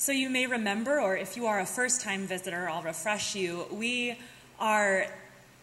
So, 0.00 0.12
you 0.12 0.30
may 0.30 0.46
remember, 0.46 0.98
or 0.98 1.14
if 1.14 1.36
you 1.36 1.44
are 1.44 1.60
a 1.60 1.66
first 1.66 2.00
time 2.00 2.26
visitor, 2.26 2.70
I'll 2.70 2.80
refresh 2.80 3.34
you. 3.36 3.66
We 3.70 4.16
are 4.58 5.04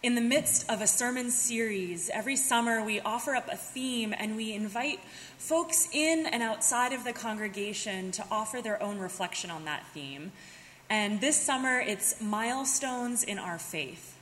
in 0.04 0.14
the 0.14 0.20
midst 0.20 0.70
of 0.70 0.80
a 0.80 0.86
sermon 0.86 1.32
series. 1.32 2.08
Every 2.08 2.36
summer, 2.36 2.80
we 2.80 3.00
offer 3.00 3.34
up 3.34 3.48
a 3.50 3.56
theme 3.56 4.14
and 4.16 4.36
we 4.36 4.52
invite 4.52 5.00
folks 5.38 5.88
in 5.92 6.24
and 6.26 6.40
outside 6.40 6.92
of 6.92 7.02
the 7.02 7.12
congregation 7.12 8.12
to 8.12 8.24
offer 8.30 8.62
their 8.62 8.80
own 8.80 9.00
reflection 9.00 9.50
on 9.50 9.64
that 9.64 9.84
theme. 9.88 10.30
And 10.88 11.20
this 11.20 11.36
summer, 11.36 11.80
it's 11.80 12.20
milestones 12.20 13.24
in 13.24 13.40
our 13.40 13.58
faith. 13.58 14.16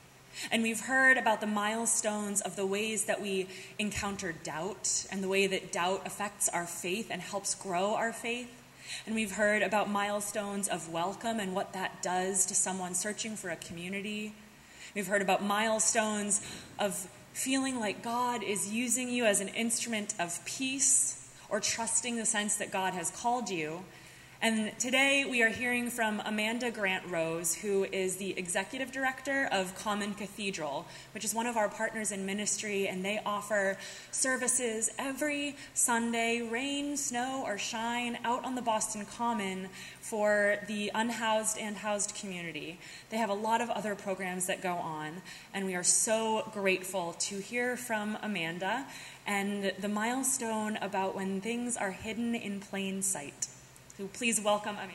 And 0.49 0.63
we've 0.63 0.81
heard 0.81 1.17
about 1.17 1.41
the 1.41 1.47
milestones 1.47 2.41
of 2.41 2.55
the 2.55 2.65
ways 2.65 3.05
that 3.05 3.21
we 3.21 3.49
encounter 3.77 4.31
doubt 4.31 5.05
and 5.11 5.23
the 5.23 5.27
way 5.27 5.45
that 5.45 5.71
doubt 5.71 6.07
affects 6.07 6.49
our 6.49 6.65
faith 6.65 7.09
and 7.11 7.21
helps 7.21 7.53
grow 7.53 7.93
our 7.93 8.11
faith. 8.11 8.49
And 9.05 9.15
we've 9.15 9.31
heard 9.31 9.61
about 9.61 9.89
milestones 9.89 10.67
of 10.67 10.89
welcome 10.89 11.39
and 11.39 11.53
what 11.53 11.73
that 11.73 12.01
does 12.01 12.45
to 12.47 12.55
someone 12.55 12.93
searching 12.93 13.35
for 13.35 13.49
a 13.49 13.55
community. 13.55 14.33
We've 14.95 15.07
heard 15.07 15.21
about 15.21 15.43
milestones 15.43 16.41
of 16.79 17.07
feeling 17.33 17.79
like 17.79 18.01
God 18.01 18.43
is 18.43 18.71
using 18.71 19.09
you 19.09 19.25
as 19.25 19.41
an 19.41 19.49
instrument 19.49 20.15
of 20.19 20.43
peace 20.45 21.29
or 21.49 21.59
trusting 21.59 22.15
the 22.15 22.25
sense 22.25 22.55
that 22.55 22.71
God 22.71 22.93
has 22.93 23.11
called 23.11 23.49
you. 23.49 23.83
And 24.39 24.77
today 24.77 25.25
we 25.27 25.41
are 25.41 25.49
hearing 25.49 25.89
from 25.89 26.21
Amanda 26.23 26.69
Grant 26.69 27.03
Rose, 27.09 27.55
who 27.55 27.85
is 27.85 28.17
the 28.17 28.37
executive 28.37 28.91
director 28.91 29.49
of 29.51 29.73
Common 29.73 30.13
Cathedral, 30.13 30.85
which 31.15 31.25
is 31.25 31.33
one 31.33 31.47
of 31.47 31.57
our 31.57 31.69
partners 31.69 32.11
in 32.11 32.23
ministry, 32.23 32.87
and 32.87 33.03
they 33.03 33.19
offer 33.25 33.79
services 34.11 34.91
every 34.99 35.55
Sunday, 35.73 36.43
rain, 36.43 36.97
snow, 36.97 37.41
or 37.47 37.57
shine, 37.57 38.19
out 38.23 38.45
on 38.45 38.53
the 38.53 38.61
Boston 38.61 39.07
Common 39.07 39.69
for 40.01 40.57
the 40.67 40.91
unhoused 40.93 41.57
and 41.57 41.75
housed 41.75 42.13
community. 42.13 42.77
They 43.09 43.17
have 43.17 43.31
a 43.31 43.33
lot 43.33 43.59
of 43.59 43.71
other 43.71 43.95
programs 43.95 44.45
that 44.45 44.61
go 44.61 44.75
on, 44.75 45.23
and 45.51 45.65
we 45.65 45.73
are 45.73 45.83
so 45.83 46.47
grateful 46.53 47.13
to 47.21 47.39
hear 47.39 47.75
from 47.75 48.19
Amanda 48.21 48.85
and 49.25 49.73
the 49.79 49.89
milestone 49.89 50.77
about 50.77 51.15
when 51.15 51.41
things 51.41 51.75
are 51.75 51.91
hidden 51.91 52.35
in 52.35 52.59
plain 52.59 53.01
sight. 53.01 53.47
So 53.97 54.05
please 54.13 54.39
welcome 54.39 54.75
Amanda. 54.75 54.93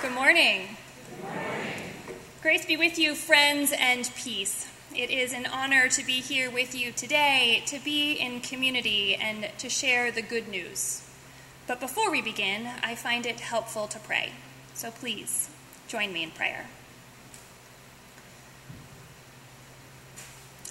Good 0.00 0.12
morning. 0.12 0.68
Good 1.08 1.24
morning. 1.24 1.56
Grace 2.40 2.64
be 2.64 2.76
with 2.76 2.96
you, 2.96 3.16
friends, 3.16 3.72
and 3.76 4.08
peace. 4.14 4.68
It 4.94 5.10
is 5.10 5.32
an 5.32 5.46
honor 5.46 5.88
to 5.88 6.06
be 6.06 6.20
here 6.20 6.48
with 6.48 6.76
you 6.76 6.92
today, 6.92 7.64
to 7.66 7.80
be 7.80 8.12
in 8.12 8.40
community, 8.40 9.16
and 9.16 9.50
to 9.58 9.68
share 9.68 10.12
the 10.12 10.22
good 10.22 10.46
news. 10.46 11.02
But 11.66 11.80
before 11.80 12.08
we 12.08 12.22
begin, 12.22 12.68
I 12.84 12.94
find 12.94 13.26
it 13.26 13.40
helpful 13.40 13.88
to 13.88 13.98
pray. 13.98 14.30
So 14.74 14.92
please 14.92 15.50
join 15.88 16.12
me 16.12 16.22
in 16.22 16.30
prayer. 16.30 16.66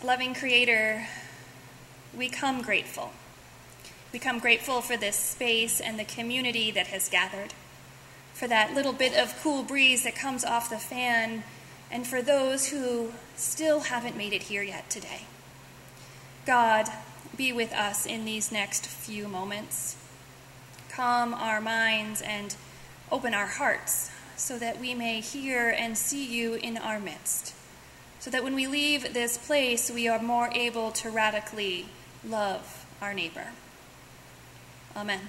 Loving 0.01 0.33
Creator, 0.33 1.05
we 2.17 2.29
come 2.29 2.61
grateful. 2.61 3.11
We 4.11 4.19
come 4.19 4.39
grateful 4.39 4.81
for 4.81 4.97
this 4.97 5.15
space 5.15 5.79
and 5.79 5.97
the 5.97 6.03
community 6.03 6.71
that 6.71 6.87
has 6.87 7.09
gathered, 7.09 7.53
for 8.33 8.47
that 8.47 8.73
little 8.73 8.93
bit 8.93 9.13
of 9.13 9.39
cool 9.41 9.63
breeze 9.63 10.03
that 10.03 10.15
comes 10.15 10.43
off 10.43 10.69
the 10.69 10.77
fan, 10.77 11.43
and 11.89 12.05
for 12.05 12.21
those 12.21 12.67
who 12.67 13.13
still 13.35 13.81
haven't 13.81 14.17
made 14.17 14.33
it 14.33 14.43
here 14.43 14.63
yet 14.63 14.89
today. 14.89 15.21
God, 16.45 16.87
be 17.37 17.53
with 17.53 17.71
us 17.73 18.05
in 18.05 18.25
these 18.25 18.51
next 18.51 18.87
few 18.87 19.27
moments. 19.27 19.95
Calm 20.89 21.33
our 21.33 21.61
minds 21.61 22.21
and 22.21 22.55
open 23.11 23.33
our 23.33 23.47
hearts 23.47 24.11
so 24.35 24.57
that 24.57 24.79
we 24.79 24.93
may 24.93 25.21
hear 25.21 25.69
and 25.69 25.97
see 25.97 26.25
you 26.25 26.55
in 26.55 26.77
our 26.77 26.99
midst. 26.99 27.53
So 28.19 28.29
that 28.31 28.43
when 28.43 28.55
we 28.55 28.67
leave 28.67 29.13
this 29.13 29.37
place, 29.37 29.89
we 29.89 30.07
are 30.07 30.21
more 30.21 30.49
able 30.53 30.91
to 30.91 31.09
radically 31.09 31.85
love 32.27 32.85
our 33.01 33.13
neighbor. 33.13 33.47
Amen. 34.95 35.21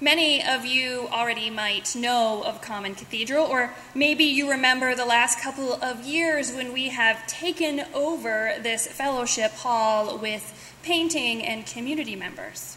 Many 0.00 0.44
of 0.44 0.66
you 0.66 1.08
already 1.10 1.48
might 1.48 1.96
know 1.96 2.42
of 2.44 2.60
Common 2.60 2.94
Cathedral, 2.94 3.46
or 3.46 3.72
maybe 3.94 4.24
you 4.24 4.50
remember 4.50 4.94
the 4.94 5.06
last 5.06 5.40
couple 5.40 5.72
of 5.82 6.04
years 6.04 6.52
when 6.52 6.72
we 6.72 6.90
have 6.90 7.26
taken 7.26 7.84
over 7.94 8.54
this 8.60 8.86
fellowship 8.86 9.52
hall 9.52 10.18
with 10.18 10.76
painting 10.82 11.42
and 11.42 11.64
community 11.64 12.16
members. 12.16 12.76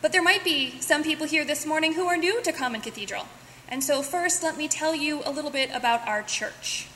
But 0.00 0.12
there 0.12 0.22
might 0.22 0.44
be 0.44 0.80
some 0.80 1.02
people 1.02 1.26
here 1.26 1.44
this 1.44 1.66
morning 1.66 1.94
who 1.94 2.06
are 2.06 2.16
new 2.16 2.40
to 2.42 2.52
Common 2.52 2.80
Cathedral. 2.80 3.26
And 3.68 3.82
so, 3.82 4.02
first, 4.02 4.42
let 4.42 4.56
me 4.56 4.68
tell 4.68 4.94
you 4.94 5.22
a 5.24 5.32
little 5.32 5.50
bit 5.50 5.70
about 5.74 6.06
our 6.06 6.22
church. 6.22 6.86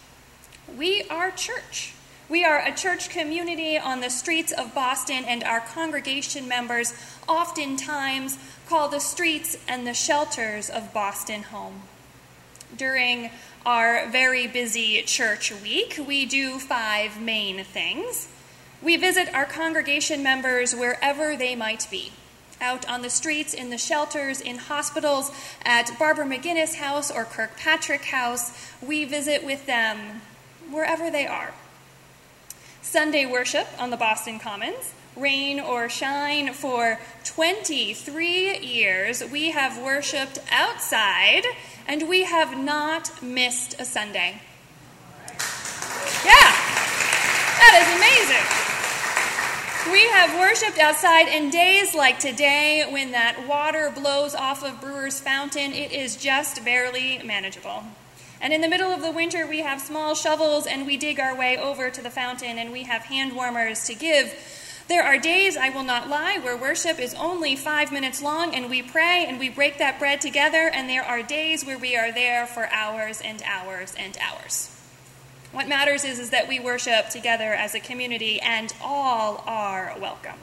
We 0.76 1.02
are 1.10 1.30
church. 1.32 1.94
We 2.28 2.44
are 2.44 2.58
a 2.58 2.74
church 2.74 3.08
community 3.08 3.78
on 3.78 4.00
the 4.00 4.10
streets 4.10 4.50
of 4.50 4.74
Boston, 4.74 5.24
and 5.24 5.44
our 5.44 5.60
congregation 5.60 6.48
members 6.48 6.92
oftentimes 7.28 8.36
call 8.68 8.88
the 8.88 8.98
streets 8.98 9.56
and 9.68 9.86
the 9.86 9.94
shelters 9.94 10.68
of 10.68 10.92
Boston 10.92 11.44
home. 11.44 11.82
During 12.76 13.30
our 13.64 14.08
very 14.08 14.48
busy 14.48 15.00
church 15.02 15.52
week, 15.62 16.00
we 16.04 16.26
do 16.26 16.58
five 16.58 17.20
main 17.20 17.62
things. 17.62 18.26
We 18.82 18.96
visit 18.96 19.32
our 19.32 19.46
congregation 19.46 20.24
members 20.24 20.74
wherever 20.74 21.36
they 21.36 21.54
might 21.54 21.86
be 21.92 22.10
out 22.60 22.88
on 22.88 23.02
the 23.02 23.10
streets, 23.10 23.54
in 23.54 23.70
the 23.70 23.78
shelters, 23.78 24.40
in 24.40 24.58
hospitals, 24.58 25.30
at 25.64 25.96
Barbara 25.96 26.24
McInnis 26.24 26.76
House 26.76 27.08
or 27.08 27.24
Kirkpatrick 27.24 28.06
House. 28.06 28.72
We 28.82 29.04
visit 29.04 29.44
with 29.44 29.66
them 29.66 30.22
wherever 30.70 31.08
they 31.08 31.28
are. 31.28 31.54
Sunday 32.86 33.26
worship 33.26 33.66
on 33.80 33.90
the 33.90 33.96
Boston 33.96 34.38
Commons, 34.38 34.94
rain 35.16 35.58
or 35.58 35.88
shine, 35.88 36.52
for 36.52 37.00
23 37.24 38.58
years 38.60 39.24
we 39.24 39.50
have 39.50 39.82
worshiped 39.82 40.38
outside 40.52 41.42
and 41.88 42.08
we 42.08 42.22
have 42.22 42.56
not 42.56 43.20
missed 43.20 43.74
a 43.80 43.84
Sunday. 43.84 44.40
Yeah, 46.24 46.52
that 47.58 47.74
is 47.82 47.88
amazing. 47.98 48.46
We 49.92 50.08
have 50.10 50.38
worshiped 50.38 50.78
outside 50.78 51.26
in 51.26 51.50
days 51.50 51.92
like 51.92 52.20
today 52.20 52.86
when 52.88 53.10
that 53.10 53.48
water 53.48 53.92
blows 53.92 54.32
off 54.36 54.62
of 54.64 54.80
Brewer's 54.80 55.18
Fountain. 55.18 55.72
It 55.72 55.90
is 55.90 56.14
just 56.14 56.64
barely 56.64 57.18
manageable. 57.24 57.82
And 58.40 58.52
in 58.52 58.60
the 58.60 58.68
middle 58.68 58.92
of 58.92 59.02
the 59.02 59.10
winter, 59.10 59.46
we 59.46 59.60
have 59.60 59.80
small 59.80 60.14
shovels 60.14 60.66
and 60.66 60.86
we 60.86 60.96
dig 60.96 61.18
our 61.18 61.36
way 61.36 61.56
over 61.56 61.90
to 61.90 62.02
the 62.02 62.10
fountain 62.10 62.58
and 62.58 62.70
we 62.70 62.84
have 62.84 63.02
hand 63.04 63.34
warmers 63.34 63.84
to 63.86 63.94
give. 63.94 64.34
There 64.88 65.02
are 65.02 65.18
days, 65.18 65.56
I 65.56 65.70
will 65.70 65.82
not 65.82 66.08
lie, 66.08 66.38
where 66.38 66.56
worship 66.56 67.00
is 67.00 67.12
only 67.14 67.56
five 67.56 67.90
minutes 67.90 68.22
long 68.22 68.54
and 68.54 68.70
we 68.70 68.82
pray 68.82 69.24
and 69.26 69.38
we 69.40 69.48
break 69.48 69.78
that 69.78 69.98
bread 69.98 70.20
together, 70.20 70.70
and 70.72 70.88
there 70.88 71.02
are 71.02 71.22
days 71.24 71.66
where 71.66 71.78
we 71.78 71.96
are 71.96 72.12
there 72.12 72.46
for 72.46 72.68
hours 72.70 73.20
and 73.20 73.42
hours 73.42 73.94
and 73.98 74.16
hours. 74.18 74.70
What 75.50 75.66
matters 75.66 76.04
is, 76.04 76.20
is 76.20 76.30
that 76.30 76.46
we 76.46 76.60
worship 76.60 77.08
together 77.08 77.52
as 77.52 77.74
a 77.74 77.80
community 77.80 78.40
and 78.40 78.72
all 78.80 79.42
are 79.46 79.96
welcome. 80.00 80.38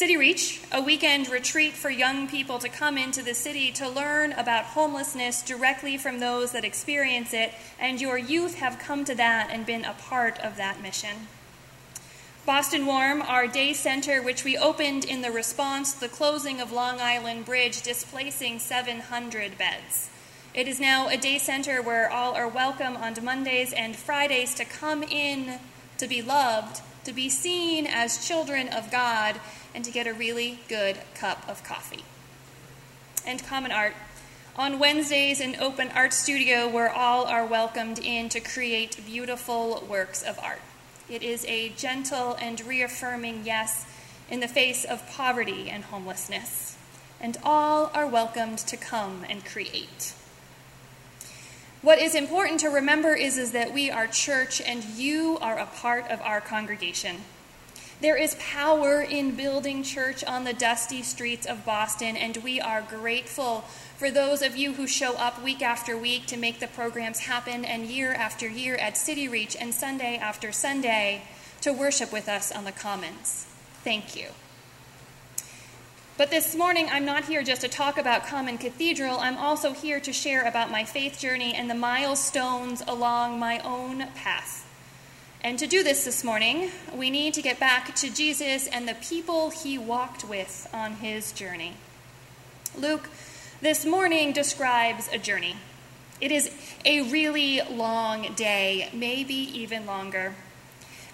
City 0.00 0.16
Reach, 0.16 0.62
a 0.72 0.80
weekend 0.80 1.28
retreat 1.28 1.74
for 1.74 1.90
young 1.90 2.26
people 2.26 2.58
to 2.58 2.70
come 2.70 2.96
into 2.96 3.22
the 3.22 3.34
city 3.34 3.70
to 3.72 3.86
learn 3.86 4.32
about 4.32 4.64
homelessness 4.64 5.42
directly 5.42 5.98
from 5.98 6.20
those 6.20 6.52
that 6.52 6.64
experience 6.64 7.34
it, 7.34 7.52
and 7.78 8.00
your 8.00 8.16
youth 8.16 8.54
have 8.54 8.78
come 8.78 9.04
to 9.04 9.14
that 9.14 9.50
and 9.50 9.66
been 9.66 9.84
a 9.84 9.92
part 9.92 10.38
of 10.38 10.56
that 10.56 10.80
mission. 10.80 11.28
Boston 12.46 12.86
Warm, 12.86 13.20
our 13.20 13.46
day 13.46 13.74
center, 13.74 14.22
which 14.22 14.42
we 14.42 14.56
opened 14.56 15.04
in 15.04 15.20
the 15.20 15.30
response 15.30 15.92
to 15.92 16.00
the 16.00 16.08
closing 16.08 16.62
of 16.62 16.72
Long 16.72 16.98
Island 16.98 17.44
Bridge, 17.44 17.82
displacing 17.82 18.58
700 18.58 19.58
beds. 19.58 20.08
It 20.54 20.66
is 20.66 20.80
now 20.80 21.08
a 21.08 21.18
day 21.18 21.36
center 21.36 21.82
where 21.82 22.10
all 22.10 22.32
are 22.32 22.48
welcome 22.48 22.96
on 22.96 23.14
Mondays 23.22 23.74
and 23.74 23.94
Fridays 23.94 24.54
to 24.54 24.64
come 24.64 25.02
in 25.02 25.58
to 25.98 26.08
be 26.08 26.22
loved, 26.22 26.80
to 27.04 27.12
be 27.12 27.28
seen 27.28 27.86
as 27.86 28.26
children 28.26 28.68
of 28.68 28.90
God, 28.90 29.40
and 29.74 29.84
to 29.84 29.90
get 29.90 30.06
a 30.06 30.12
really 30.12 30.60
good 30.68 30.98
cup 31.14 31.48
of 31.48 31.64
coffee. 31.64 32.04
And 33.26 33.44
Common 33.44 33.72
Art. 33.72 33.94
On 34.56 34.78
Wednesdays, 34.78 35.40
an 35.40 35.56
open 35.60 35.88
art 35.94 36.12
studio 36.12 36.68
where 36.68 36.90
all 36.90 37.24
are 37.24 37.46
welcomed 37.46 37.98
in 37.98 38.28
to 38.30 38.40
create 38.40 39.00
beautiful 39.06 39.86
works 39.88 40.22
of 40.22 40.38
art. 40.40 40.60
It 41.08 41.22
is 41.22 41.44
a 41.46 41.70
gentle 41.70 42.34
and 42.34 42.60
reaffirming 42.60 43.42
yes 43.44 43.86
in 44.28 44.40
the 44.40 44.48
face 44.48 44.84
of 44.84 45.08
poverty 45.10 45.70
and 45.70 45.84
homelessness. 45.84 46.76
And 47.20 47.36
all 47.42 47.90
are 47.94 48.06
welcomed 48.06 48.58
to 48.58 48.76
come 48.76 49.24
and 49.28 49.44
create. 49.44 50.14
What 51.82 51.98
is 51.98 52.14
important 52.14 52.60
to 52.60 52.68
remember 52.68 53.14
is, 53.14 53.38
is 53.38 53.52
that 53.52 53.72
we 53.72 53.90
are 53.90 54.06
church 54.06 54.60
and 54.60 54.84
you 54.84 55.38
are 55.40 55.58
a 55.58 55.64
part 55.64 56.10
of 56.10 56.20
our 56.20 56.42
congregation. 56.42 57.22
There 58.02 58.16
is 58.16 58.36
power 58.38 59.00
in 59.00 59.34
building 59.34 59.82
church 59.82 60.22
on 60.24 60.44
the 60.44 60.52
dusty 60.52 61.02
streets 61.02 61.46
of 61.46 61.64
Boston, 61.64 62.16
and 62.16 62.36
we 62.38 62.60
are 62.60 62.82
grateful 62.82 63.62
for 63.96 64.10
those 64.10 64.42
of 64.42 64.56
you 64.56 64.74
who 64.74 64.86
show 64.86 65.14
up 65.14 65.42
week 65.42 65.62
after 65.62 65.96
week 65.96 66.26
to 66.26 66.36
make 66.36 66.60
the 66.60 66.66
programs 66.66 67.20
happen, 67.20 67.64
and 67.64 67.86
year 67.86 68.12
after 68.12 68.46
year 68.46 68.76
at 68.76 68.96
City 68.96 69.26
Reach 69.26 69.56
and 69.58 69.72
Sunday 69.72 70.16
after 70.16 70.52
Sunday 70.52 71.22
to 71.62 71.72
worship 71.72 72.12
with 72.12 72.28
us 72.28 72.52
on 72.52 72.64
the 72.64 72.72
Commons. 72.72 73.46
Thank 73.84 74.16
you. 74.16 74.28
But 76.20 76.28
this 76.28 76.54
morning, 76.54 76.86
I'm 76.92 77.06
not 77.06 77.24
here 77.24 77.42
just 77.42 77.62
to 77.62 77.68
talk 77.68 77.96
about 77.96 78.26
Common 78.26 78.58
Cathedral. 78.58 79.20
I'm 79.20 79.38
also 79.38 79.72
here 79.72 80.00
to 80.00 80.12
share 80.12 80.46
about 80.46 80.70
my 80.70 80.84
faith 80.84 81.18
journey 81.18 81.54
and 81.54 81.70
the 81.70 81.74
milestones 81.74 82.82
along 82.86 83.38
my 83.38 83.58
own 83.60 84.06
path. 84.14 84.68
And 85.40 85.58
to 85.58 85.66
do 85.66 85.82
this 85.82 86.04
this 86.04 86.22
morning, 86.22 86.72
we 86.94 87.08
need 87.08 87.32
to 87.32 87.40
get 87.40 87.58
back 87.58 87.94
to 87.94 88.14
Jesus 88.14 88.66
and 88.66 88.86
the 88.86 88.96
people 88.96 89.48
he 89.48 89.78
walked 89.78 90.22
with 90.22 90.68
on 90.74 90.96
his 90.96 91.32
journey. 91.32 91.76
Luke 92.76 93.08
this 93.62 93.86
morning 93.86 94.34
describes 94.34 95.08
a 95.10 95.16
journey. 95.16 95.56
It 96.20 96.30
is 96.30 96.50
a 96.84 97.00
really 97.10 97.62
long 97.62 98.34
day, 98.34 98.90
maybe 98.92 99.32
even 99.32 99.86
longer. 99.86 100.34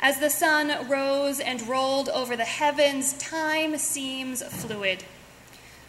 As 0.01 0.19
the 0.19 0.31
sun 0.31 0.89
rose 0.89 1.41
and 1.41 1.67
rolled 1.69 2.09
over 2.11 2.37
the 2.37 2.45
heavens, 2.45 3.15
time 3.15 3.77
seems 3.79 4.43
fluid. 4.43 5.05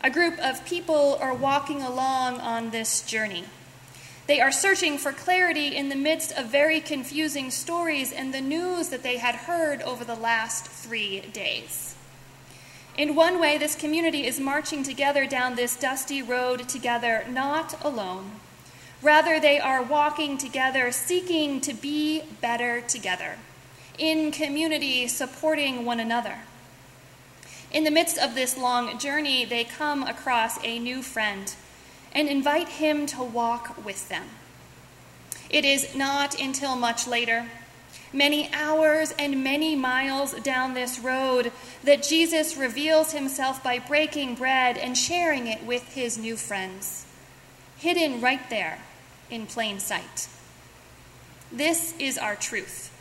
A 0.04 0.10
group 0.10 0.38
of 0.40 0.66
people 0.66 1.18
are 1.20 1.34
walking 1.34 1.82
along 1.82 2.40
on 2.40 2.70
this 2.70 3.02
journey. 3.02 3.46
They 4.28 4.42
are 4.42 4.52
searching 4.52 4.98
for 4.98 5.14
clarity 5.14 5.76
in 5.76 5.90
the 5.90 5.96
midst 5.96 6.34
of 6.34 6.48
very 6.48 6.82
confusing 6.82 7.50
stories 7.50 8.12
and 8.12 8.34
the 8.34 8.42
news 8.42 8.90
that 8.90 9.02
they 9.02 9.18
had 9.18 9.36
heard 9.36 9.82
over 9.82 10.04
the 10.04 10.16
last 10.16 10.68
three 10.68 11.22
days. 11.22 11.96
In 12.98 13.16
one 13.16 13.40
way, 13.40 13.58
this 13.58 13.76
community 13.76 14.26
is 14.26 14.40
marching 14.40 14.84
together 14.84 15.26
down 15.26 15.56
this 15.56 15.76
dusty 15.76 16.22
road 16.22 16.68
together, 16.68 17.26
not 17.30 17.84
alone. 17.86 18.32
Rather, 19.02 19.40
they 19.40 19.60
are 19.60 19.84
walking 19.84 20.38
together, 20.38 20.92
seeking 20.92 21.62
to 21.62 21.74
be 21.74 22.24
better 22.42 22.82
together, 22.82 23.36
in 23.98 24.32
community, 24.32 25.08
supporting 25.08 25.86
one 25.86 26.00
another. 26.00 26.40
In 27.72 27.84
the 27.84 27.92
midst 27.92 28.18
of 28.18 28.36
this 28.36 28.58
long 28.58 28.98
journey, 28.98 29.44
they 29.44 29.64
come 29.64 30.04
across 30.04 30.64
a 30.64 30.80
new 30.80 31.02
friend 31.02 31.54
and 32.14 32.28
invite 32.28 32.70
him 32.70 33.06
to 33.08 33.24
walk 33.24 33.84
with 33.86 34.10
them. 34.10 34.26
It 35.50 35.66
is 35.66 35.96
not 35.96 36.40
until 36.40 36.76
much 36.76 37.08
later, 37.08 37.48
many 38.14 38.52
hours 38.54 39.14
and 39.20 39.44
many 39.44 39.76
miles 39.76 40.34
down 40.36 40.74
this 40.74 41.00
road, 41.00 41.52
that 41.84 42.04
Jesus 42.04 42.58
reveals 42.58 43.12
himself 43.12 43.64
by 43.64 43.80
breaking 43.80 44.36
bread 44.36 44.78
and 44.78 44.98
sharing 44.98 45.48
it 45.48 45.64
with 45.64 45.94
his 45.94 46.18
new 46.18 46.38
friends, 46.38 47.06
hidden 47.78 48.22
right 48.22 48.50
there 48.50 48.80
in 49.30 49.46
plain 49.46 49.80
sight. 49.80 50.28
This 51.52 51.94
is 52.00 52.18
our 52.18 52.36
truth. 52.36 52.94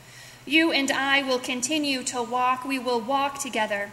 You 0.47 0.71
and 0.71 0.93
I 0.93 1.25
will 1.25 1.41
continue 1.41 2.05
to 2.05 2.23
walk. 2.23 2.65
We 2.65 2.79
will 2.79 3.01
walk 3.01 3.41
together, 3.41 3.91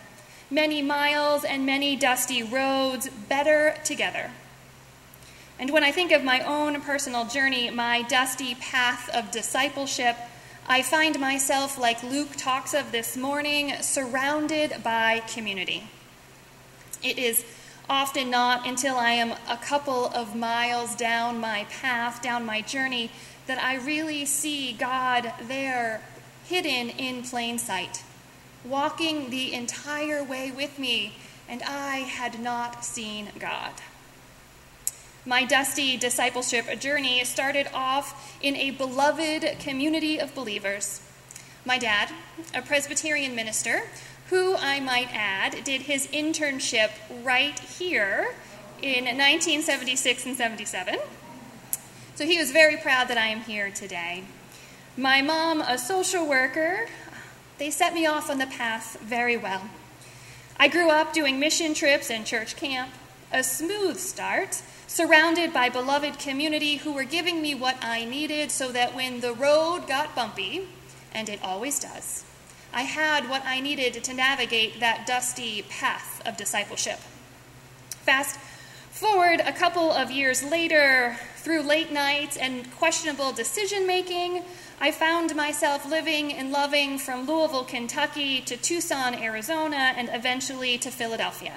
many 0.51 0.83
miles 0.83 1.43
and 1.43 1.65
many 1.65 1.95
dusty 1.95 2.43
roads, 2.43 3.09
better 3.09 3.75
together. 3.83 4.29
And 5.57 5.71
when 5.71 5.83
I 5.83 5.91
think 5.91 6.11
of 6.11 6.23
my 6.23 6.41
own 6.41 6.79
personal 6.81 7.25
journey, 7.25 7.71
my 7.71 8.03
dusty 8.03 8.53
path 8.53 9.09
of 9.09 9.31
discipleship, 9.31 10.15
I 10.67 10.83
find 10.83 11.19
myself, 11.19 11.77
like 11.77 12.03
Luke 12.03 12.35
talks 12.37 12.73
of 12.73 12.91
this 12.91 13.17
morning, 13.17 13.73
surrounded 13.81 14.83
by 14.83 15.21
community. 15.21 15.89
It 17.01 17.17
is 17.17 17.43
often 17.89 18.29
not 18.29 18.67
until 18.67 18.95
I 18.95 19.11
am 19.11 19.31
a 19.49 19.57
couple 19.57 20.05
of 20.05 20.35
miles 20.35 20.95
down 20.95 21.39
my 21.39 21.65
path, 21.65 22.21
down 22.21 22.45
my 22.45 22.61
journey, 22.61 23.11
that 23.47 23.61
I 23.61 23.75
really 23.75 24.25
see 24.25 24.71
God 24.71 25.33
there, 25.47 26.01
hidden 26.53 26.87
in 26.99 27.23
plain 27.23 27.57
sight, 27.57 28.03
walking 28.63 29.31
the 29.31 29.51
entire 29.55 30.23
way 30.23 30.51
with 30.51 30.77
me, 30.77 31.15
and 31.49 31.63
I 31.63 31.97
had 32.01 32.39
not 32.39 32.85
seen 32.85 33.29
God. 33.39 33.71
My 35.25 35.45
dusty 35.45 35.97
discipleship 35.97 36.79
journey 36.79 37.23
started 37.23 37.67
off 37.73 38.37
in 38.39 38.55
a 38.55 38.69
beloved 38.69 39.57
community 39.57 40.19
of 40.19 40.35
believers. 40.35 41.01
My 41.65 41.79
dad, 41.79 42.11
a 42.53 42.61
Presbyterian 42.61 43.33
minister, 43.33 43.89
who 44.29 44.55
I 44.55 44.79
might 44.79 45.09
add 45.11 45.63
did 45.63 45.81
his 45.81 46.05
internship 46.09 46.91
right 47.23 47.57
here 47.57 48.35
in 48.79 49.05
1976 49.05 50.27
and 50.27 50.37
77. 50.37 50.99
So 52.13 52.27
he 52.27 52.37
was 52.37 52.51
very 52.51 52.77
proud 52.77 53.07
that 53.07 53.17
I 53.17 53.29
am 53.29 53.39
here 53.39 53.71
today. 53.71 54.25
My 54.95 55.23
mom, 55.23 55.61
a 55.61 55.79
social 55.79 56.27
worker, 56.27 56.85
they 57.57 57.71
set 57.71 57.95
me 57.95 58.05
off 58.05 58.29
on 58.29 58.37
the 58.37 58.45
path 58.45 58.99
very 59.01 59.35
well. 59.35 59.63
I 60.59 60.67
grew 60.67 60.91
up 60.91 61.13
doing 61.13 61.39
mission 61.39 61.73
trips 61.73 62.11
and 62.11 62.23
church 62.23 62.55
camp, 62.55 62.91
a 63.31 63.43
smooth 63.43 63.97
start 63.97 64.61
surrounded 64.85 65.51
by 65.51 65.69
beloved 65.69 66.19
community 66.19 66.75
who 66.75 66.93
were 66.93 67.05
giving 67.05 67.41
me 67.41 67.55
what 67.55 67.83
I 67.83 68.05
needed 68.05 68.51
so 68.51 68.71
that 68.71 68.93
when 68.93 69.21
the 69.21 69.33
road 69.33 69.87
got 69.87 70.13
bumpy, 70.13 70.67
and 71.11 71.27
it 71.27 71.43
always 71.43 71.79
does, 71.79 72.23
I 72.71 72.83
had 72.83 73.27
what 73.27 73.43
I 73.45 73.61
needed 73.61 74.03
to 74.03 74.13
navigate 74.13 74.79
that 74.79 75.07
dusty 75.07 75.63
path 75.63 76.21
of 76.23 76.37
discipleship. 76.37 76.99
Fast 77.89 78.39
forward 78.91 79.41
a 79.43 79.53
couple 79.53 79.91
of 79.91 80.11
years 80.11 80.43
later, 80.43 81.17
through 81.37 81.61
late 81.63 81.91
nights 81.91 82.37
and 82.37 82.71
questionable 82.75 83.31
decision 83.31 83.87
making, 83.87 84.43
I 84.83 84.91
found 84.91 85.33
myself 85.33 85.89
living 85.89 86.33
and 86.33 86.51
loving 86.51 86.97
from 86.97 87.25
Louisville, 87.25 87.63
Kentucky 87.63 88.41
to 88.41 88.57
Tucson, 88.57 89.15
Arizona, 89.15 89.93
and 89.95 90.09
eventually 90.11 90.77
to 90.79 90.91
Philadelphia. 90.91 91.53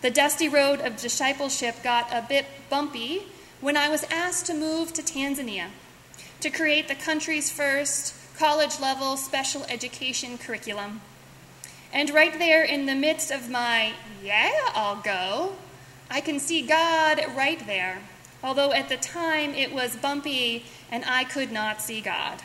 The 0.00 0.10
dusty 0.10 0.48
road 0.48 0.80
of 0.80 0.96
discipleship 0.96 1.82
got 1.82 2.10
a 2.10 2.24
bit 2.26 2.46
bumpy 2.70 3.24
when 3.60 3.76
I 3.76 3.90
was 3.90 4.04
asked 4.04 4.46
to 4.46 4.54
move 4.54 4.94
to 4.94 5.02
Tanzania 5.02 5.66
to 6.40 6.48
create 6.48 6.88
the 6.88 6.94
country's 6.94 7.50
first 7.50 8.14
college 8.38 8.80
level 8.80 9.18
special 9.18 9.64
education 9.64 10.38
curriculum. 10.38 11.02
And 11.92 12.08
right 12.08 12.38
there 12.38 12.64
in 12.64 12.86
the 12.86 12.94
midst 12.94 13.30
of 13.30 13.50
my, 13.50 13.92
yeah, 14.22 14.50
I'll 14.74 15.02
go, 15.02 15.56
I 16.10 16.22
can 16.22 16.40
see 16.40 16.62
God 16.62 17.22
right 17.36 17.66
there, 17.66 18.00
although 18.44 18.72
at 18.72 18.90
the 18.90 18.96
time 18.98 19.54
it 19.54 19.72
was 19.72 19.96
bumpy 19.96 20.66
and 20.92 21.02
I 21.06 21.24
could 21.24 21.50
not 21.50 21.80
see 21.80 22.02
God. 22.02 22.42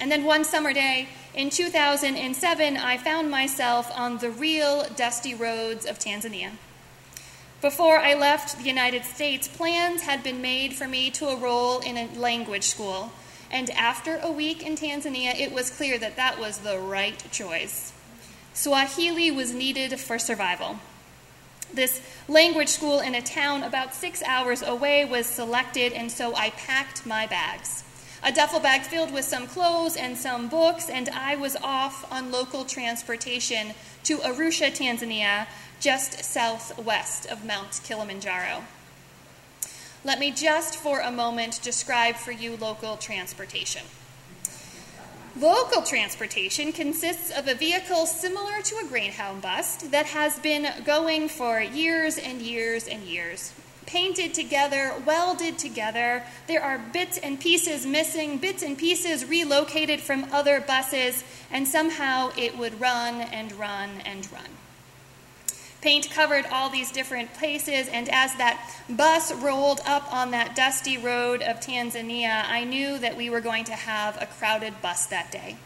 And 0.00 0.12
then 0.12 0.24
one 0.24 0.44
summer 0.44 0.72
day 0.72 1.08
in 1.34 1.50
2007, 1.50 2.76
I 2.76 2.96
found 2.96 3.30
myself 3.30 3.90
on 3.94 4.18
the 4.18 4.30
real 4.30 4.86
dusty 4.94 5.34
roads 5.34 5.84
of 5.84 5.98
Tanzania. 5.98 6.52
Before 7.60 7.98
I 7.98 8.14
left 8.14 8.58
the 8.58 8.68
United 8.68 9.04
States, 9.04 9.48
plans 9.48 10.02
had 10.02 10.22
been 10.22 10.40
made 10.40 10.74
for 10.74 10.86
me 10.86 11.10
to 11.12 11.30
enroll 11.30 11.80
in 11.80 11.96
a 11.96 12.08
language 12.16 12.64
school. 12.64 13.10
And 13.50 13.70
after 13.70 14.18
a 14.22 14.30
week 14.30 14.64
in 14.64 14.76
Tanzania, 14.76 15.34
it 15.34 15.52
was 15.52 15.70
clear 15.70 15.98
that 15.98 16.16
that 16.16 16.38
was 16.38 16.58
the 16.58 16.78
right 16.78 17.22
choice. 17.32 17.92
Swahili 18.52 19.30
was 19.30 19.52
needed 19.52 19.98
for 19.98 20.18
survival. 20.18 20.78
This 21.76 22.00
language 22.26 22.68
school 22.68 22.98
in 22.98 23.14
a 23.14 23.22
town 23.22 23.62
about 23.62 23.94
six 23.94 24.22
hours 24.24 24.62
away 24.62 25.04
was 25.04 25.26
selected, 25.26 25.92
and 25.92 26.10
so 26.10 26.34
I 26.34 26.50
packed 26.50 27.06
my 27.06 27.26
bags 27.26 27.84
a 28.26 28.32
duffel 28.32 28.58
bag 28.58 28.82
filled 28.82 29.12
with 29.12 29.24
some 29.24 29.46
clothes 29.46 29.96
and 29.96 30.18
some 30.18 30.48
books, 30.48 30.90
and 30.90 31.08
I 31.10 31.36
was 31.36 31.54
off 31.62 32.10
on 32.12 32.32
local 32.32 32.64
transportation 32.64 33.72
to 34.02 34.18
Arusha, 34.18 34.72
Tanzania, 34.72 35.46
just 35.78 36.24
southwest 36.24 37.26
of 37.26 37.44
Mount 37.44 37.80
Kilimanjaro. 37.84 38.64
Let 40.04 40.18
me 40.18 40.32
just 40.32 40.76
for 40.76 40.98
a 40.98 41.12
moment 41.12 41.60
describe 41.62 42.16
for 42.16 42.32
you 42.32 42.56
local 42.56 42.96
transportation. 42.96 43.82
Local 45.38 45.82
transportation 45.82 46.72
consists 46.72 47.30
of 47.30 47.46
a 47.46 47.54
vehicle 47.54 48.06
similar 48.06 48.62
to 48.62 48.76
a 48.78 48.88
Greyhound 48.88 49.42
bus 49.42 49.76
that 49.76 50.06
has 50.06 50.38
been 50.38 50.66
going 50.84 51.28
for 51.28 51.60
years 51.60 52.16
and 52.16 52.40
years 52.40 52.88
and 52.88 53.02
years 53.02 53.52
painted 53.86 54.34
together, 54.34 54.92
welded 55.06 55.58
together. 55.58 56.22
There 56.48 56.62
are 56.62 56.78
bits 56.78 57.18
and 57.18 57.38
pieces 57.38 57.86
missing, 57.86 58.38
bits 58.38 58.62
and 58.62 58.76
pieces 58.76 59.24
relocated 59.24 60.00
from 60.00 60.26
other 60.32 60.60
buses, 60.60 61.24
and 61.50 61.66
somehow 61.66 62.32
it 62.36 62.58
would 62.58 62.80
run 62.80 63.20
and 63.20 63.52
run 63.52 64.00
and 64.04 64.30
run. 64.32 64.48
Paint 65.82 66.10
covered 66.10 66.46
all 66.46 66.70
these 66.70 66.90
different 66.90 67.34
places, 67.34 67.88
and 67.88 68.08
as 68.08 68.34
that 68.36 68.58
bus 68.88 69.32
rolled 69.32 69.80
up 69.86 70.12
on 70.12 70.30
that 70.30 70.56
dusty 70.56 70.96
road 70.98 71.42
of 71.42 71.60
Tanzania, 71.60 72.44
I 72.48 72.64
knew 72.64 72.98
that 72.98 73.16
we 73.16 73.30
were 73.30 73.40
going 73.40 73.64
to 73.64 73.74
have 73.74 74.20
a 74.20 74.26
crowded 74.26 74.80
bus 74.82 75.06
that 75.06 75.30
day. 75.30 75.56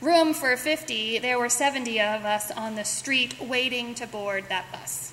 room 0.00 0.34
for 0.34 0.56
50, 0.56 1.18
there 1.20 1.38
were 1.38 1.48
70 1.48 2.00
of 2.00 2.24
us 2.24 2.50
on 2.50 2.74
the 2.74 2.84
street 2.84 3.40
waiting 3.40 3.94
to 3.94 4.06
board 4.06 4.44
that 4.48 4.70
bus. 4.72 5.12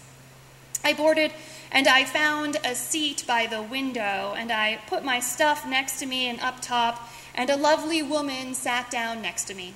I 0.84 0.94
boarded 0.94 1.32
and 1.72 1.88
I 1.88 2.06
found 2.06 2.58
a 2.64 2.74
seat 2.74 3.24
by 3.28 3.46
the 3.46 3.62
window 3.62 4.34
and 4.36 4.52
I 4.52 4.80
put 4.88 5.04
my 5.04 5.20
stuff 5.20 5.68
next 5.68 6.00
to 6.00 6.06
me 6.06 6.28
and 6.28 6.40
up 6.40 6.62
top, 6.62 7.10
and 7.36 7.50
a 7.50 7.56
lovely 7.56 8.02
woman 8.02 8.54
sat 8.56 8.90
down 8.90 9.22
next 9.22 9.46
to 9.46 9.54
me. 9.54 9.74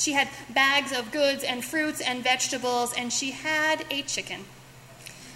She 0.00 0.12
had 0.12 0.28
bags 0.48 0.92
of 0.92 1.12
goods 1.12 1.44
and 1.44 1.62
fruits 1.62 2.00
and 2.00 2.24
vegetables, 2.24 2.94
and 2.94 3.12
she 3.12 3.32
had 3.32 3.84
a 3.90 4.00
chicken. 4.00 4.46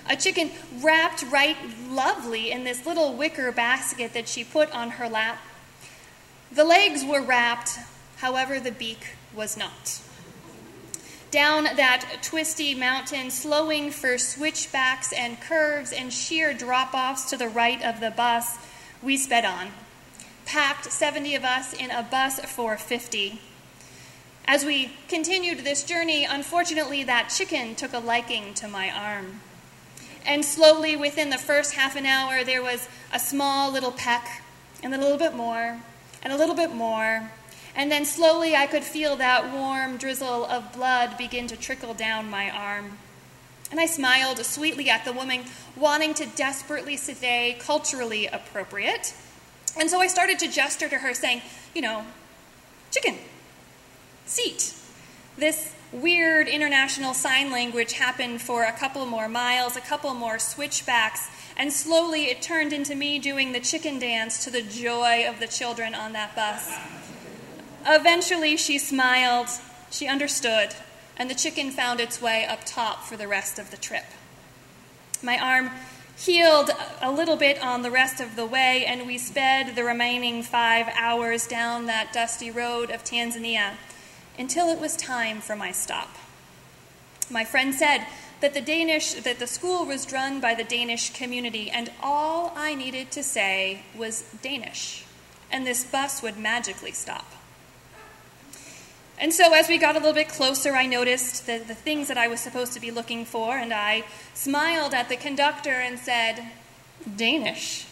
A 0.09 0.17
chicken 0.17 0.53
wrapped 0.81 1.23
right 1.25 1.57
lovely 1.87 2.51
in 2.51 2.65
this 2.65 2.87
little 2.87 3.13
wicker 3.13 3.53
basket 3.53 4.15
that 4.15 4.27
she 4.27 4.43
put 4.43 4.75
on 4.75 4.93
her 4.93 5.07
lap. 5.07 5.39
The 6.51 6.65
legs 6.65 7.05
were 7.05 7.21
wrapped, 7.21 7.79
however, 8.17 8.59
the 8.59 8.73
beak 8.73 9.17
was 9.35 9.55
not. 9.55 10.01
Down 11.31 11.65
that 11.65 12.21
twisty 12.23 12.75
mountain, 12.75 13.31
slowing 13.31 13.91
for 13.91 14.17
switchbacks 14.17 15.13
and 15.13 15.43
curves 15.43 15.93
and 15.93 16.11
sheer 16.11 16.55
drop 16.55 16.95
offs 16.95 17.29
to 17.29 17.37
the 17.37 17.49
right 17.49 17.83
of 17.83 18.01
the 18.01 18.11
bus, 18.11 18.57
we 19.03 19.19
sped 19.19 19.45
on. 19.45 19.73
Packed 20.47 20.91
70 20.91 21.35
of 21.35 21.45
us 21.45 21.75
in 21.75 21.91
a 21.91 22.03
bus 22.03 22.41
for 22.41 22.79
50. 22.79 23.41
As 24.47 24.65
we 24.65 24.93
continued 25.09 25.61
this 25.61 25.83
journey, 25.83 26.27
unfortunately, 26.27 27.03
that 27.05 27.31
chicken 27.31 27.75
took 27.75 27.95
a 27.95 27.99
liking 27.99 28.53
to 28.55 28.69
my 28.69 28.91
arm. 28.91 29.41
And 30.27 30.45
slowly, 30.45 30.97
within 30.97 31.31
the 31.31 31.39
first 31.39 31.75
half 31.75 31.97
an 31.97 32.05
hour, 32.05 32.45
there 32.45 32.63
was 32.63 32.89
a 33.13 33.19
small 33.19 33.73
little 33.73 33.91
peck, 33.91 34.43
and 34.83 34.93
then 34.93 35.01
a 35.01 35.03
little 35.03 35.19
bit 35.19 35.35
more, 35.35 35.81
and 36.23 36.33
a 36.33 36.37
little 36.37 36.55
bit 36.55 36.75
more. 36.75 37.31
And 37.75 37.91
then 37.91 38.05
slowly, 38.05 38.55
I 38.55 38.67
could 38.67 38.85
feel 38.85 39.17
that 39.17 39.51
warm 39.51 39.97
drizzle 39.97 40.45
of 40.45 40.75
blood 40.75 41.17
begin 41.17 41.47
to 41.47 41.57
trickle 41.57 41.95
down 41.95 42.31
my 42.31 42.51
arm. 42.51 42.99
And 43.71 43.81
I 43.81 43.87
smiled 43.87 44.45
sweetly 44.45 44.91
at 44.91 45.07
the 45.07 45.13
woman, 45.13 45.45
wanting 45.75 46.13
to 46.15 46.27
desperately 46.27 46.97
stay 46.99 47.57
culturally 47.59 48.27
appropriate. 48.27 49.15
And 49.77 49.91
so 49.91 50.01
I 50.01 50.07
started 50.07 50.39
to 50.41 50.49
gesture 50.49 50.89
to 50.91 50.99
her, 50.99 51.15
saying, 51.15 51.41
You 51.75 51.81
know, 51.81 52.05
chicken, 52.91 53.19
seat. 54.27 54.75
This 55.37 55.75
weird 55.93 56.49
international 56.49 57.15
sign 57.15 57.51
language 57.51 57.95
happened 57.95 58.41
for 58.41 58.65
a 58.65 58.73
couple 58.73 59.07
more 59.07 59.29
miles, 59.29 59.77
a 59.77 59.81
couple 59.81 60.13
more 60.15 60.39
switchbacks, 60.39 61.29
and 61.57 61.73
slowly 61.73 62.25
it 62.25 62.43
turned 62.43 62.73
into 62.73 62.95
me 62.95 63.19
doing 63.19 63.53
the 63.53 63.61
chicken 63.61 63.99
dance 63.99 64.43
to 64.45 64.51
the 64.51 64.63
joy 64.63 65.25
of 65.29 65.39
the 65.41 65.47
children 65.47 65.95
on 65.95 66.13
that 66.13 66.35
bus. 66.35 66.77
Eventually, 67.87 68.57
she 68.57 68.79
smiled, 68.79 69.49
she 69.91 70.09
understood, 70.09 70.75
and 71.17 71.31
the 71.31 71.35
chicken 71.35 71.71
found 71.71 72.01
its 72.01 72.21
way 72.21 72.45
up 72.45 72.65
top 72.65 73.05
for 73.05 73.17
the 73.17 73.29
rest 73.29 73.59
of 73.59 73.71
the 73.71 73.77
trip. 73.77 74.07
My 75.23 75.39
arm 75.39 75.71
healed 76.17 76.71
a 77.01 77.11
little 77.11 77.37
bit 77.37 77.63
on 77.63 77.83
the 77.83 77.91
rest 77.91 78.21
of 78.21 78.37
the 78.37 78.47
way, 78.47 78.85
and 78.87 79.07
we 79.07 79.19
sped 79.19 79.77
the 79.77 79.85
remaining 79.85 80.43
five 80.43 80.89
hours 80.99 81.47
down 81.47 81.87
that 81.87 82.13
dusty 82.13 82.51
road 82.51 82.91
of 82.91 83.05
Tanzania 83.05 83.75
until 84.39 84.69
it 84.69 84.81
was 84.81 84.97
time 84.97 85.41
for 85.41 85.57
my 85.57 85.73
stop. 85.73 86.09
My 87.31 87.45
friend 87.45 87.75
said 87.75 88.07
that 88.41 88.55
the 88.55 88.61
Danish 88.61 89.15
that 89.15 89.39
the 89.39 89.47
school 89.47 89.87
was 89.87 90.13
run 90.13 90.41
by 90.41 90.55
the 90.55 90.65
Danish 90.65 91.13
community 91.13 91.71
and 91.71 91.91
all 92.03 92.53
I 92.57 92.75
needed 92.75 93.11
to 93.13 93.23
say 93.23 93.83
was 93.97 94.23
Danish 94.43 95.05
and 95.51 95.67
this 95.67 95.85
bus 95.85 96.23
would 96.23 96.37
magically 96.37 96.93
stop. 96.93 97.25
And 99.17 99.33
so, 99.33 99.55
as 99.55 99.69
we 99.69 99.79
got 99.79 99.95
a 99.95 99.99
little 99.99 100.13
bit 100.13 100.29
closer, 100.29 100.75
I 100.75 100.87
noticed 100.87 101.47
the, 101.47 101.59
the 101.59 101.75
things 101.75 102.09
that 102.09 102.19
I 102.19 102.27
was 102.27 102.41
supposed 102.41 102.73
to 102.73 102.81
be 102.81 102.91
looking 102.91 103.25
for, 103.25 103.57
and 103.57 103.73
I 103.73 104.05
smiled 104.35 104.93
at 104.93 105.09
the 105.09 105.17
conductor 105.17 105.71
and 105.71 105.99
said, 105.99 106.45
Danish. 107.17 107.87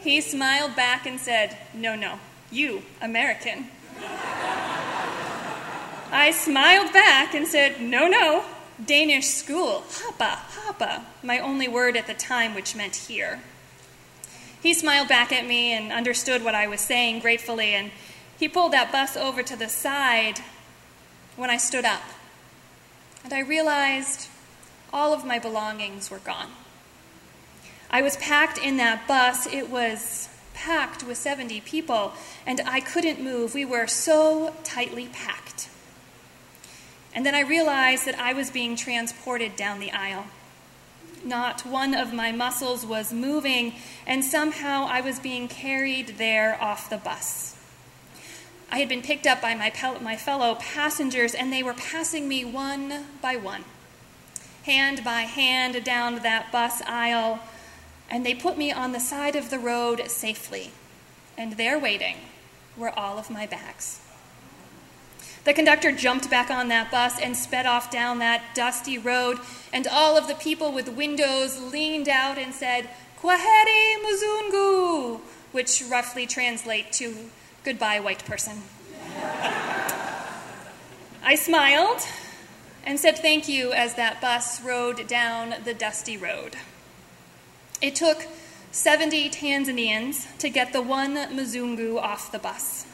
He 0.00 0.20
smiled 0.20 0.74
back 0.74 1.06
and 1.06 1.20
said, 1.20 1.56
No, 1.72 1.94
no, 1.94 2.18
you, 2.50 2.82
American. 3.00 3.68
I 6.12 6.30
smiled 6.30 6.92
back 6.92 7.34
and 7.34 7.46
said, 7.46 7.80
No, 7.80 8.06
no, 8.06 8.44
Danish 8.84 9.28
school, 9.28 9.82
hapa, 9.88 10.40
hapa, 10.56 11.04
my 11.22 11.38
only 11.38 11.68
word 11.68 11.96
at 11.96 12.06
the 12.06 12.12
time, 12.12 12.54
which 12.54 12.76
meant 12.76 12.94
here. 12.94 13.40
He 14.62 14.74
smiled 14.74 15.08
back 15.08 15.32
at 15.32 15.46
me 15.46 15.72
and 15.72 15.90
understood 15.90 16.44
what 16.44 16.54
I 16.54 16.66
was 16.66 16.82
saying 16.82 17.20
gratefully, 17.20 17.72
and 17.72 17.90
he 18.38 18.46
pulled 18.46 18.74
that 18.74 18.92
bus 18.92 19.16
over 19.16 19.42
to 19.42 19.56
the 19.56 19.70
side 19.70 20.40
when 21.34 21.48
I 21.48 21.56
stood 21.56 21.86
up. 21.86 22.02
And 23.24 23.32
I 23.32 23.40
realized 23.40 24.28
all 24.92 25.14
of 25.14 25.24
my 25.24 25.38
belongings 25.38 26.10
were 26.10 26.18
gone. 26.18 26.50
I 27.90 28.02
was 28.02 28.18
packed 28.18 28.58
in 28.58 28.76
that 28.76 29.08
bus. 29.08 29.46
It 29.46 29.70
was 29.70 30.28
packed 30.52 31.04
with 31.04 31.16
70 31.16 31.62
people, 31.62 32.12
and 32.46 32.60
I 32.66 32.80
couldn't 32.80 33.22
move. 33.22 33.54
We 33.54 33.64
were 33.64 33.86
so 33.86 34.54
tightly 34.62 35.06
packed. 35.06 35.70
And 37.14 37.26
then 37.26 37.34
I 37.34 37.40
realized 37.40 38.06
that 38.06 38.18
I 38.18 38.32
was 38.32 38.50
being 38.50 38.76
transported 38.76 39.56
down 39.56 39.80
the 39.80 39.92
aisle. 39.92 40.26
Not 41.24 41.64
one 41.64 41.94
of 41.94 42.12
my 42.12 42.32
muscles 42.32 42.84
was 42.84 43.12
moving, 43.12 43.74
and 44.06 44.24
somehow 44.24 44.86
I 44.88 45.00
was 45.00 45.20
being 45.20 45.46
carried 45.46 46.18
there 46.18 46.60
off 46.60 46.90
the 46.90 46.96
bus. 46.96 47.56
I 48.70 48.78
had 48.78 48.88
been 48.88 49.02
picked 49.02 49.26
up 49.26 49.40
by 49.40 49.54
my, 49.54 49.70
my 50.00 50.16
fellow 50.16 50.56
passengers, 50.56 51.34
and 51.34 51.52
they 51.52 51.62
were 51.62 51.74
passing 51.74 52.26
me 52.26 52.44
one 52.44 53.04
by 53.20 53.36
one, 53.36 53.64
hand 54.64 55.04
by 55.04 55.22
hand 55.22 55.84
down 55.84 56.16
that 56.20 56.50
bus 56.50 56.82
aisle, 56.86 57.40
and 58.10 58.26
they 58.26 58.34
put 58.34 58.58
me 58.58 58.72
on 58.72 58.92
the 58.92 59.00
side 59.00 59.36
of 59.36 59.50
the 59.50 59.58
road 59.58 60.08
safely. 60.08 60.72
And 61.36 61.52
there 61.52 61.78
waiting 61.78 62.16
were 62.76 62.90
all 62.98 63.18
of 63.18 63.30
my 63.30 63.46
bags. 63.46 64.01
The 65.44 65.54
conductor 65.54 65.90
jumped 65.90 66.30
back 66.30 66.50
on 66.50 66.68
that 66.68 66.90
bus 66.90 67.18
and 67.18 67.36
sped 67.36 67.66
off 67.66 67.90
down 67.90 68.20
that 68.20 68.54
dusty 68.54 68.96
road, 68.96 69.38
and 69.72 69.88
all 69.88 70.16
of 70.16 70.28
the 70.28 70.36
people 70.36 70.72
with 70.72 70.88
windows 70.88 71.60
leaned 71.60 72.08
out 72.08 72.38
and 72.38 72.54
said, 72.54 72.88
Kwaheri 73.20 73.96
Mzungu, 74.04 75.20
which 75.50 75.82
roughly 75.90 76.26
translate 76.26 76.92
to 76.92 77.30
goodbye, 77.64 77.98
white 77.98 78.24
person. 78.24 78.62
I 81.24 81.34
smiled 81.36 82.02
and 82.84 82.98
said 82.98 83.18
thank 83.18 83.48
you 83.48 83.72
as 83.72 83.94
that 83.94 84.20
bus 84.20 84.62
rode 84.62 85.06
down 85.06 85.54
the 85.64 85.74
dusty 85.74 86.16
road. 86.16 86.56
It 87.80 87.94
took 87.94 88.26
70 88.70 89.30
Tanzanians 89.30 90.36
to 90.38 90.48
get 90.48 90.72
the 90.72 90.82
one 90.82 91.16
Mzungu 91.16 91.96
off 91.98 92.32
the 92.32 92.38
bus. 92.38 92.86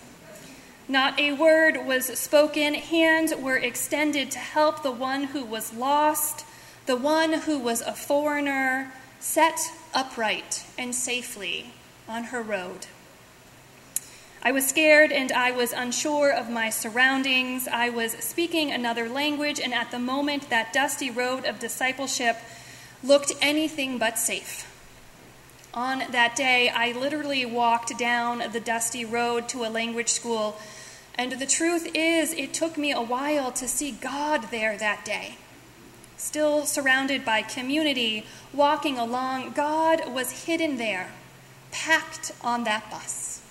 Not 0.90 1.21
a 1.21 1.33
word 1.33 1.87
was 1.87 2.07
spoken. 2.18 2.73
Hands 2.73 3.35
were 3.37 3.59
extended 3.59 4.30
to 4.30 4.38
help 4.38 4.83
the 4.83 4.90
one 4.90 5.25
who 5.25 5.45
was 5.45 5.75
lost, 5.75 6.47
the 6.87 6.97
one 6.97 7.35
who 7.40 7.59
was 7.59 7.83
a 7.83 7.92
foreigner, 7.92 8.90
set 9.21 9.59
upright 9.92 10.64
and 10.78 10.95
safely 10.95 11.75
on 12.09 12.25
her 12.25 12.40
road. 12.40 12.87
I 14.42 14.50
was 14.50 14.66
scared 14.66 15.12
and 15.12 15.30
I 15.30 15.50
was 15.50 15.75
unsure 15.75 16.33
of 16.33 16.49
my 16.49 16.71
surroundings. 16.71 17.68
I 17.68 17.90
was 17.90 18.12
speaking 18.12 18.71
another 18.71 19.11
language, 19.11 19.61
and 19.61 19.75
at 19.75 19.90
the 19.90 19.99
moment, 19.99 20.49
that 20.49 20.73
dusty 20.73 21.11
road 21.11 21.45
of 21.45 21.59
discipleship 21.59 22.38
looked 23.04 23.33
anything 23.42 23.99
but 23.99 24.18
safe. 24.18 24.64
On 25.75 26.04
that 26.11 26.35
day, 26.35 26.71
I 26.71 26.92
literally 26.92 27.45
walked 27.45 27.99
down 27.99 28.42
the 28.52 28.61
dusty 28.61 29.04
road 29.04 29.49
to 29.50 29.64
a 29.64 29.68
language 29.68 30.09
school 30.09 30.59
and 31.18 31.32
the 31.32 31.46
truth 31.46 31.90
is, 31.94 32.32
it 32.32 32.54
took 32.54 32.78
me 32.78 32.92
a 32.92 33.02
while 33.02 33.50
to 33.50 33.66
see 33.66 33.90
God 33.90 34.52
there 34.52 34.78
that 34.78 35.04
day. 35.04 35.37
Still 36.16 36.64
surrounded 36.64 37.25
by 37.25 37.42
community, 37.42 38.25
walking 38.54 38.96
along, 38.96 39.50
God 39.52 40.12
was 40.14 40.44
hidden 40.46 40.76
there, 40.76 41.10
packed 41.72 42.30
on 42.40 42.62
that 42.64 42.88
bus. 42.88 43.42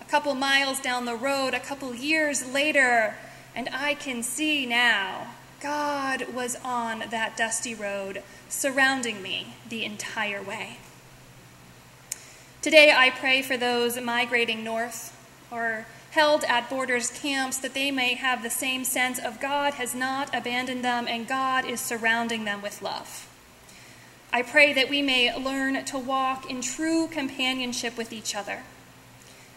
A 0.00 0.04
couple 0.04 0.34
miles 0.36 0.80
down 0.80 1.06
the 1.06 1.16
road, 1.16 1.54
a 1.54 1.60
couple 1.60 1.92
years 1.92 2.46
later, 2.46 3.16
and 3.54 3.68
I 3.72 3.94
can 3.94 4.22
see 4.22 4.64
now, 4.64 5.34
God 5.60 6.32
was 6.32 6.56
on 6.64 7.02
that 7.10 7.36
dusty 7.36 7.74
road, 7.74 8.22
surrounding 8.48 9.20
me 9.20 9.54
the 9.68 9.84
entire 9.84 10.40
way. 10.40 10.78
Today, 12.62 12.92
I 12.96 13.10
pray 13.10 13.42
for 13.42 13.56
those 13.56 14.00
migrating 14.00 14.62
north 14.62 15.16
or 15.50 15.86
held 16.10 16.44
at 16.44 16.70
borders 16.70 17.10
camps 17.10 17.58
that 17.58 17.74
they 17.74 17.90
may 17.90 18.14
have 18.14 18.42
the 18.42 18.50
same 18.50 18.84
sense 18.84 19.18
of 19.18 19.40
God 19.40 19.74
has 19.74 19.94
not 19.94 20.34
abandoned 20.34 20.84
them 20.84 21.06
and 21.06 21.28
God 21.28 21.64
is 21.64 21.80
surrounding 21.80 22.44
them 22.44 22.62
with 22.62 22.82
love. 22.82 23.28
I 24.32 24.42
pray 24.42 24.72
that 24.74 24.90
we 24.90 25.00
may 25.00 25.34
learn 25.34 25.84
to 25.86 25.98
walk 25.98 26.50
in 26.50 26.60
true 26.60 27.08
companionship 27.08 27.96
with 27.96 28.12
each 28.12 28.34
other, 28.34 28.62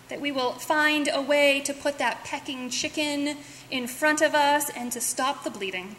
that 0.07 0.21
we 0.21 0.31
will 0.31 0.53
find 0.53 1.09
a 1.11 1.21
way 1.21 1.61
to 1.61 1.73
put 1.73 1.97
that 1.97 2.23
pecking 2.23 2.69
chicken 2.69 3.37
in 3.69 3.87
front 3.87 4.21
of 4.21 4.33
us 4.33 4.69
and 4.69 4.91
to 4.91 5.01
stop 5.01 5.43
the 5.43 5.49
bleeding. 5.49 5.95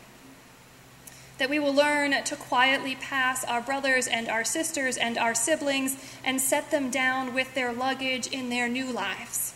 That 1.38 1.50
we 1.50 1.58
will 1.58 1.74
learn 1.74 2.22
to 2.24 2.36
quietly 2.36 2.94
pass 2.94 3.44
our 3.44 3.60
brothers 3.60 4.06
and 4.06 4.28
our 4.28 4.44
sisters 4.44 4.96
and 4.96 5.18
our 5.18 5.34
siblings 5.34 5.96
and 6.24 6.40
set 6.40 6.70
them 6.70 6.90
down 6.90 7.34
with 7.34 7.54
their 7.54 7.72
luggage 7.72 8.26
in 8.26 8.48
their 8.48 8.68
new 8.68 8.90
lives. 8.90 9.54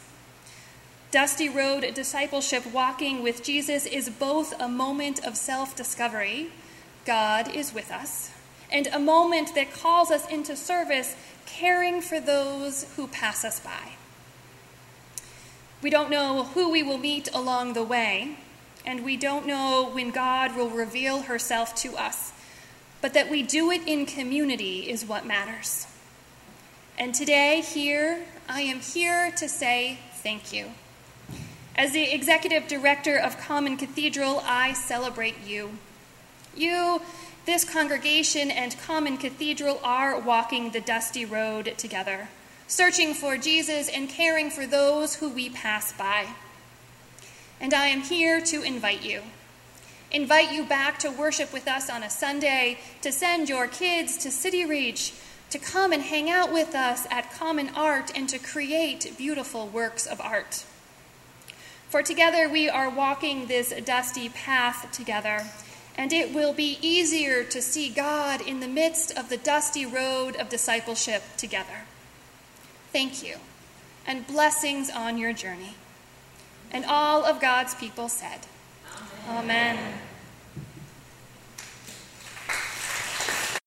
Dusty 1.13 1.49
Road 1.49 1.95
discipleship 1.95 2.67
walking 2.73 3.23
with 3.23 3.45
Jesus 3.45 3.87
is 3.87 4.11
both 4.11 4.61
a 4.61 4.69
moment 4.69 5.25
of 5.25 5.37
self 5.37 5.77
discovery, 5.77 6.49
God 7.05 7.55
is 7.55 7.73
with 7.73 7.93
us, 7.93 8.33
and 8.73 8.89
a 8.89 8.99
moment 8.99 9.55
that 9.55 9.73
calls 9.73 10.11
us 10.11 10.29
into 10.29 10.57
service, 10.57 11.15
caring 11.47 12.01
for 12.01 12.19
those 12.19 12.93
who 12.97 13.07
pass 13.07 13.45
us 13.45 13.61
by. 13.61 13.93
We 15.81 15.91
don't 15.91 16.11
know 16.11 16.43
who 16.43 16.71
we 16.71 16.83
will 16.83 16.99
meet 16.99 17.33
along 17.33 17.75
the 17.75 17.85
way, 17.85 18.39
and 18.85 19.05
we 19.05 19.17
don't 19.17 19.47
know 19.47 19.89
when 19.93 20.11
God 20.11 20.57
will 20.57 20.71
reveal 20.71 21.23
herself 21.23 21.75
to 21.77 21.97
us. 21.97 22.33
But 23.01 23.15
that 23.15 23.31
we 23.31 23.43
do 23.45 23.71
it 23.71 23.87
in 23.87 24.07
community 24.07 24.91
is 24.91 25.05
what 25.05 25.25
matters. 25.25 25.87
And 26.99 27.15
today, 27.15 27.61
here, 27.61 28.25
I 28.49 28.63
am 28.63 28.81
here 28.81 29.31
to 29.37 29.49
say 29.49 29.99
thank 30.23 30.53
you. 30.53 30.73
As 31.77 31.93
the 31.93 32.13
executive 32.13 32.67
director 32.67 33.17
of 33.17 33.39
Common 33.39 33.77
Cathedral, 33.77 34.43
I 34.45 34.73
celebrate 34.73 35.47
you. 35.47 35.79
You, 36.57 37.03
this 37.45 37.65
congregation, 37.65 38.51
and 38.51 38.77
Common 38.81 39.19
Cathedral 39.19 39.81
are 39.85 40.19
walking 40.19 40.71
the 40.71 40.81
dusty 40.81 41.25
road 41.25 41.75
together 41.77 42.29
searching 42.67 43.15
for 43.15 43.37
Jesus 43.37 43.89
and 43.89 44.09
caring 44.09 44.51
for 44.51 44.67
those 44.67 45.17
who 45.17 45.29
we 45.29 45.49
pass 45.49 45.93
by. 45.93 46.27
And 47.61 47.73
I 47.73 47.87
am 47.87 48.03
here 48.03 48.41
to 48.41 48.63
invite 48.63 49.05
you. 49.05 49.23
Invite 50.11 50.53
you 50.53 50.65
back 50.65 50.99
to 51.01 51.11
worship 51.11 51.53
with 51.53 51.67
us 51.69 51.91
on 51.91 52.03
a 52.03 52.11
Sunday, 52.11 52.79
to 53.03 53.11
send 53.11 53.49
your 53.49 53.67
kids 53.67 54.17
to 54.19 54.31
City 54.31 54.65
Reach, 54.65 55.13
to 55.51 55.59
come 55.59 55.93
and 55.93 56.03
hang 56.03 56.31
out 56.31 56.53
with 56.53 56.75
us 56.75 57.07
at 57.11 57.33
Common 57.33 57.71
Art, 57.75 58.11
and 58.15 58.29
to 58.29 58.39
create 58.39 59.15
beautiful 59.17 59.67
works 59.69 60.07
of 60.07 60.21
art. 60.21 60.65
For 61.89 62.03
together 62.03 62.49
we 62.49 62.69
are 62.69 62.91
walking 62.91 63.47
this 63.47 63.73
dusty 63.85 64.29
path 64.29 64.91
together, 64.93 65.47
and 65.97 66.13
it 66.13 66.35
will 66.35 66.53
be 66.53 66.79
easier 66.83 67.45
to 67.45 67.63
see 67.63 67.89
God 67.89 68.41
in 68.41 68.61
the 68.61 68.69
midst 68.69 69.17
of 69.17 69.29
the 69.29 69.37
dusty 69.37 69.87
road 69.87 70.37
of 70.37 70.49
discipleship 70.49 71.23
together 71.37 71.85
thank 72.97 73.23
you, 73.23 73.37
and 74.07 74.27
blessings 74.27 74.89
on 74.89 75.19
your 75.19 75.35
journey. 75.35 75.75
And 76.71 76.83
all 76.87 77.27
of 77.27 77.43
God's 77.43 77.75
people 77.75 78.09
said, 78.09 78.47
Amen. 79.29 79.77
Amen. 79.77 80.06